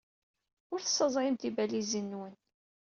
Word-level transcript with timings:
Ur 0.73 0.79
tessaẓayem 0.81 1.35
tibalizin-nwen. 1.37 2.33